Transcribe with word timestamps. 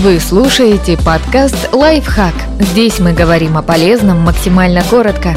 Вы 0.00 0.20
слушаете 0.20 0.96
подкаст 0.96 1.74
«Лайфхак». 1.74 2.32
Здесь 2.60 3.00
мы 3.00 3.12
говорим 3.12 3.56
о 3.56 3.62
полезном 3.62 4.20
максимально 4.20 4.84
коротко. 4.84 5.34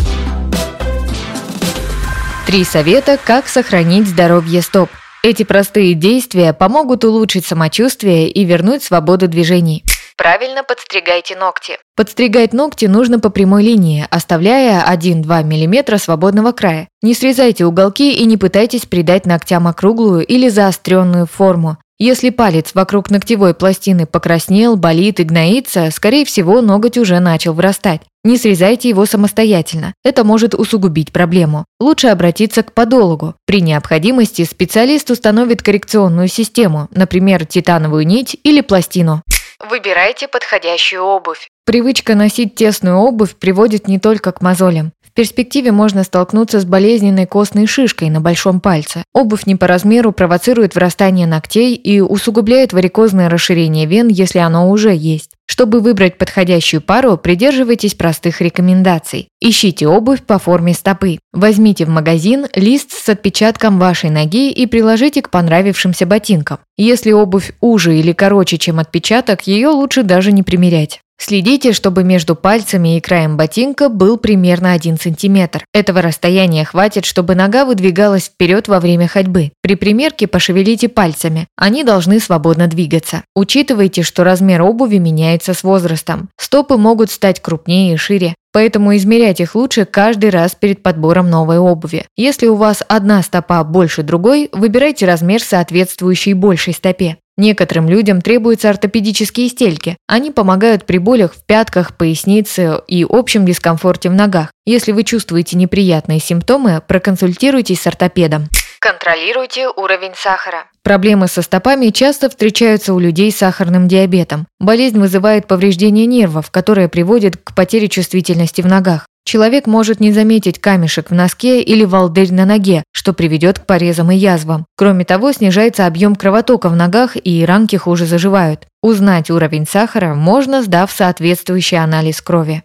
Три 2.46 2.64
совета, 2.64 3.18
как 3.18 3.48
сохранить 3.48 4.06
здоровье 4.06 4.62
стоп. 4.62 4.90
Эти 5.24 5.42
простые 5.42 5.96
действия 5.96 6.54
помогут 6.54 7.04
улучшить 7.04 7.48
самочувствие 7.48 8.30
и 8.30 8.46
вернуть 8.46 8.84
свободу 8.84 9.28
движений. 9.28 9.84
Правильно 10.16 10.64
подстригайте 10.64 11.36
ногти. 11.36 11.80
Подстригать 11.96 12.54
ногти 12.54 12.86
нужно 12.86 13.20
по 13.20 13.32
прямой 13.32 13.64
линии, 13.64 14.06
оставляя 14.12 14.86
1-2 14.94 15.44
мм 15.44 15.98
свободного 15.98 16.52
края. 16.52 16.88
Не 17.02 17.16
срезайте 17.16 17.66
уголки 17.66 18.14
и 18.14 18.26
не 18.26 18.38
пытайтесь 18.38 18.86
придать 18.86 19.26
ногтям 19.26 19.68
округлую 19.68 20.24
или 20.24 20.50
заостренную 20.50 21.26
форму. 21.26 21.78
Если 22.04 22.32
палец 22.32 22.74
вокруг 22.74 23.12
ногтевой 23.12 23.54
пластины 23.54 24.08
покраснел, 24.08 24.76
болит 24.76 25.20
и 25.20 25.24
гноится, 25.24 25.92
скорее 25.92 26.26
всего, 26.26 26.60
ноготь 26.60 26.98
уже 26.98 27.20
начал 27.20 27.54
вырастать. 27.54 28.02
Не 28.24 28.38
срезайте 28.38 28.90
его 28.90 29.06
самостоятельно. 29.06 29.94
Это 30.04 30.24
может 30.24 30.56
усугубить 30.56 31.12
проблему. 31.12 31.64
Лучше 31.80 32.08
обратиться 32.08 32.64
к 32.64 32.74
подологу. 32.74 33.36
При 33.46 33.62
необходимости 33.62 34.46
специалист 34.46 35.12
установит 35.12 35.62
коррекционную 35.62 36.28
систему, 36.28 36.88
например, 36.90 37.46
титановую 37.46 38.08
нить 38.08 38.36
или 38.42 38.62
пластину. 38.62 39.22
Выбирайте 39.70 40.28
подходящую 40.28 41.04
обувь. 41.04 41.50
Привычка 41.68 42.16
носить 42.16 42.56
тесную 42.56 42.98
обувь 42.98 43.36
приводит 43.36 43.88
не 43.88 44.00
только 44.00 44.32
к 44.32 44.42
мозолям. 44.42 44.92
В 45.12 45.14
перспективе 45.14 45.74
можно 45.74 46.06
столкнуться 46.06 46.62
с 46.62 46.66
болезненной 46.66 47.26
костной 47.26 47.68
шишкой 47.68 48.10
на 48.10 48.22
большом 48.22 48.62
пальце. 48.62 49.04
Обувь 49.14 49.46
не 49.46 49.58
по 49.58 49.68
размеру 49.68 50.14
провоцирует 50.14 50.74
врастание 50.74 51.28
ногтей 51.28 51.76
и 51.76 52.00
усугубляет 52.00 52.72
варикозное 52.72 53.30
расширение 53.30 53.86
вен, 53.88 54.08
если 54.08 54.40
оно 54.40 54.70
уже 54.70 54.96
есть. 54.96 55.32
Чтобы 55.46 55.82
выбрать 55.82 56.18
подходящую 56.18 56.80
пару, 56.80 57.18
придерживайтесь 57.18 57.94
простых 57.94 58.40
рекомендаций. 58.40 59.28
Ищите 59.42 59.86
обувь 59.86 60.24
по 60.24 60.40
форме 60.40 60.74
стопы. 60.74 61.20
Возьмите 61.34 61.84
в 61.84 61.90
магазин 61.90 62.48
лист 62.56 62.94
с 62.94 63.10
отпечатком 63.10 63.80
вашей 63.80 64.12
ноги 64.12 64.50
и 64.50 64.66
приложите 64.66 65.22
к 65.22 65.30
понравившимся 65.30 66.06
ботинкам. 66.06 66.60
Если 66.78 67.12
обувь 67.12 67.52
уже 67.60 68.00
или 68.00 68.14
короче, 68.14 68.58
чем 68.58 68.80
отпечаток, 68.80 69.46
ее 69.46 69.68
лучше 69.68 70.04
даже 70.04 70.32
не 70.32 70.44
примерять. 70.44 71.02
Следите, 71.24 71.72
чтобы 71.72 72.04
между 72.04 72.36
пальцами 72.36 72.98
и 72.98 73.00
краем 73.00 73.38
ботинка 73.38 73.90
был 73.90 74.18
примерно 74.18 74.72
1 74.72 74.98
см. 74.98 75.64
Этого 75.72 76.02
расстояния 76.02 76.66
хватит, 76.66 77.06
чтобы 77.06 77.36
нога 77.36 77.64
выдвигалась 77.64 78.26
вперед 78.26 78.68
во 78.68 78.80
время 78.80 79.08
ходьбы. 79.08 79.52
При 79.62 79.76
примерке 79.76 80.26
пошевелите 80.26 80.90
пальцами. 80.90 81.46
Они 81.56 81.84
должны 81.84 82.20
свободно 82.20 82.66
двигаться. 82.66 83.22
Учитывайте, 83.36 84.02
что 84.02 84.24
размер 84.24 84.64
обуви 84.64 84.98
меняется 84.98 85.54
с 85.54 85.62
возрастом. 85.62 86.30
Стопы 86.38 86.78
могут 86.78 87.12
стать 87.12 87.40
крупнее 87.40 87.94
и 87.94 87.98
шире. 87.98 88.34
Поэтому 88.52 88.96
измерять 88.98 89.40
их 89.40 89.56
лучше 89.56 89.86
каждый 89.86 90.32
раз 90.32 90.56
перед 90.56 90.84
подбором 90.84 91.30
новой 91.30 91.60
обуви. 91.60 92.06
Если 92.18 92.48
у 92.48 92.56
вас 92.56 92.84
одна 92.88 93.22
стопа 93.22 93.64
больше 93.64 94.04
другой, 94.04 94.50
выбирайте 94.52 95.06
размер, 95.06 95.42
соответствующий 95.42 96.34
большей 96.34 96.74
стопе. 96.74 97.18
Некоторым 97.38 97.90
людям 97.90 98.22
требуются 98.22 98.70
ортопедические 98.70 99.50
стельки. 99.50 99.98
Они 100.08 100.32
помогают 100.32 100.86
при 100.86 100.98
болях 100.98 101.34
в 101.34 101.46
пятках, 101.46 101.98
пояснице 101.98 102.82
и 102.88 103.06
общем 103.08 103.46
дискомфорте 103.46 104.10
в 104.10 104.14
ногах. 104.14 104.52
Если 104.66 104.92
вы 104.92 105.04
чувствуете 105.04 105.58
неприятные 105.58 106.20
симптомы, 106.20 106.82
проконсультируйтесь 106.88 107.82
с 107.82 107.88
ортопедом. 107.88 108.50
Контролируйте 108.80 109.70
уровень 109.70 110.14
сахара. 110.16 110.66
Проблемы 110.84 111.28
со 111.28 111.44
стопами 111.44 111.90
часто 111.90 112.30
встречаются 112.30 112.96
у 112.96 113.00
людей 113.00 113.32
с 113.32 113.38
сахарным 113.38 113.88
диабетом. 113.88 114.48
Болезнь 114.60 115.00
вызывает 115.00 115.48
повреждение 115.48 116.08
нервов, 116.08 116.50
которое 116.50 116.90
приводит 116.90 117.38
к 117.38 117.54
потере 117.54 117.88
чувствительности 117.90 118.62
в 118.62 118.66
ногах. 118.66 119.06
Человек 119.32 119.66
может 119.66 120.02
не 120.02 120.12
заметить 120.12 120.60
камешек 120.60 121.10
в 121.10 121.14
носке 121.14 121.62
или 121.62 121.86
волдырь 121.86 122.34
на 122.34 122.44
ноге, 122.44 122.84
что 122.92 123.14
приведет 123.14 123.60
к 123.60 123.66
порезам 123.66 124.12
и 124.12 124.16
язвам. 124.18 124.66
Кроме 124.76 125.06
того, 125.06 125.32
снижается 125.32 125.88
объем 125.88 126.18
кровотока 126.18 126.68
в 126.68 126.76
ногах 126.76 127.16
и 127.16 127.46
ранки 127.46 127.78
хуже 127.78 128.06
заживают. 128.06 128.68
Узнать 128.84 129.30
уровень 129.30 129.66
сахара 129.66 130.16
можно, 130.16 130.62
сдав 130.62 130.92
соответствующий 130.92 131.78
анализ 131.78 132.20
крови. 132.20 132.64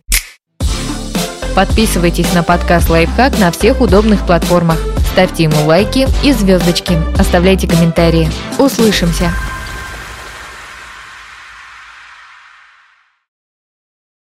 Подписывайтесь 1.54 2.34
на 2.34 2.43
подкаст 2.43 2.91
«Лайфхак» 2.91 3.38
на 3.38 3.53
всех 3.53 3.81
удобных 3.81 4.27
платформах. 4.27 4.81
Ставьте 5.12 5.44
ему 5.44 5.66
лайки 5.66 6.09
и 6.25 6.33
звездочки. 6.33 6.98
Оставляйте 7.16 7.69
комментарии. 7.69 8.28
Услышимся! 8.59 9.31